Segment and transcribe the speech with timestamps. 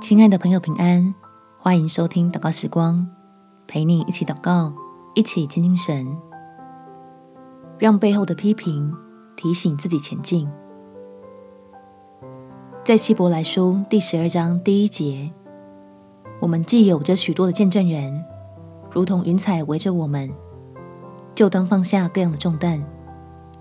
[0.00, 1.14] 亲爱的朋友，平安！
[1.58, 3.06] 欢迎收听祷告时光，
[3.66, 4.72] 陪你一起祷告，
[5.14, 6.16] 一起亲近神，
[7.78, 8.96] 让背后的批评
[9.36, 10.48] 提醒自己前进。
[12.82, 15.30] 在希伯来书第十二章第一节，
[16.40, 18.24] 我们既有着许多的见证人，
[18.90, 20.32] 如同云彩围着我们，
[21.34, 22.82] 就当放下各样的重担，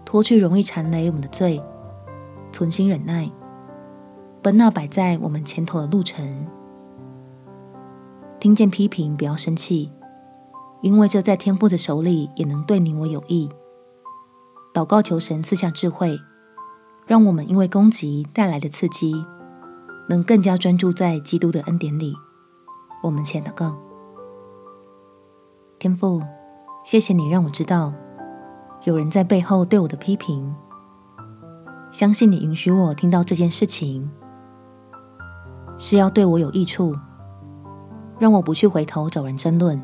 [0.06, 1.62] 脱去容易缠累我们的罪，
[2.54, 3.30] 存心忍耐。
[4.42, 6.48] 奔那摆在我们前头的路程，
[8.40, 9.92] 听见批评不要生气，
[10.82, 13.50] 因为这在天父的手里也能对你我有益。
[14.74, 16.18] 祷告求神赐下智慧，
[17.06, 19.26] 让我们因为攻击带来的刺激，
[20.08, 22.16] 能更加专注在基督的恩典里。
[23.04, 23.76] 我们前祷告，
[25.80, 26.22] 天父，
[26.86, 27.94] 谢谢你让我知道
[28.86, 30.56] 有人在背后对我的批评，
[31.92, 34.10] 相信你允许我听到这件事情。
[35.82, 36.94] 是要对我有益处，
[38.20, 39.82] 让我不去回头找人争论，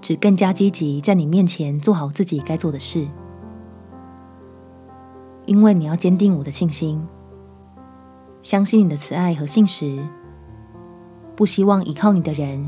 [0.00, 3.06] 只更加积极在你面前做好自己该做的事。
[5.44, 7.06] 因为你要坚定我的信心，
[8.40, 9.98] 相信你的慈爱和信实，
[11.36, 12.66] 不希望依靠你的人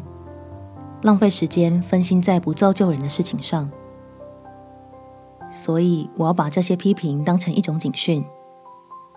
[1.00, 3.70] 浪费时间分心在不造就人的事情上。
[5.50, 8.22] 所以我要把这些批评当成一种警训，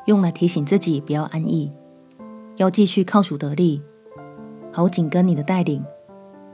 [0.06, 1.74] 用来提醒自己不要安逸。
[2.58, 3.82] 要继续靠主得力，
[4.72, 5.84] 好紧跟你的带领，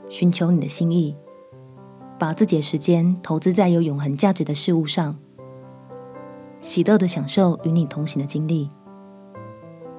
[0.08, 1.16] 寻求你的心意，
[2.18, 5.16] 把自己的时间投资在有永恒价值的事物上，
[6.60, 8.68] 喜乐的享受与你同行的经历。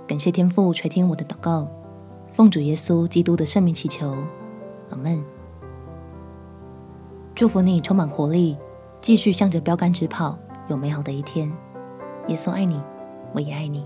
[0.07, 1.67] 感谢天父垂听我的祷告，
[2.29, 4.15] 奉主耶稣基督的圣名祈求，
[4.89, 5.23] 阿门。
[7.35, 8.57] 祝福你充满活力，
[8.99, 11.51] 继续向着标杆直跑，有美好的一天。
[12.27, 12.81] 耶稣爱你，
[13.33, 13.85] 我也爱你。